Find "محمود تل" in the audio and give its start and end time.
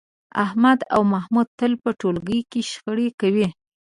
1.13-1.71